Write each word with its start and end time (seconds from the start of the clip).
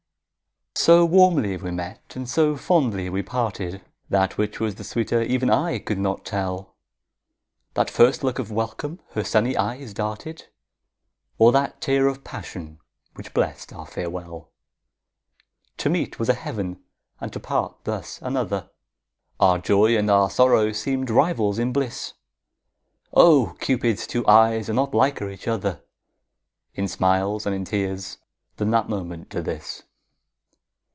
So 0.73 1.05
warmly 1.05 1.57
we 1.57 1.69
met 1.69 2.15
and 2.15 2.27
so 2.27 2.55
fondly 2.57 3.07
we 3.07 3.21
parted, 3.21 3.83
That 4.09 4.39
which 4.39 4.59
was 4.59 4.75
the 4.75 4.83
sweeter 4.83 5.21
even 5.21 5.49
I 5.51 5.77
could 5.77 5.99
not 5.99 6.25
tell, 6.25 6.75
That 7.75 7.89
first 7.89 8.23
look 8.23 8.39
of 8.39 8.49
welcome 8.51 8.99
her 9.11 9.23
sunny 9.23 9.55
eyes 9.55 9.93
darted, 9.93 10.47
Or 11.37 11.51
that 11.51 11.81
tear 11.81 12.07
of 12.07 12.23
passion, 12.23 12.79
which 13.13 13.31
blest 13.33 13.71
our 13.71 13.85
farewell. 13.85 14.49
To 15.77 15.89
meet 15.89 16.17
was 16.17 16.29
a 16.29 16.33
heaven 16.33 16.83
and 17.19 17.31
to 17.33 17.39
part 17.39 17.75
thus 17.83 18.19
another, 18.23 18.71
Our 19.39 19.59
joy 19.59 19.95
and 19.97 20.09
our 20.09 20.31
sorrow 20.31 20.71
seemed 20.71 21.11
rivals 21.11 21.59
in 21.59 21.73
bliss; 21.73 22.13
Oh! 23.13 23.55
Cupid's 23.59 24.07
two 24.07 24.27
eyes 24.27 24.67
are 24.67 24.73
not 24.73 24.95
liker 24.95 25.29
each 25.29 25.47
other 25.47 25.83
In 26.73 26.87
smiles 26.87 27.45
and 27.45 27.53
in 27.55 27.65
tears 27.65 28.17
than 28.55 28.71
that 28.71 28.89
moment 28.89 29.29
to 29.31 29.43
this. 29.43 29.83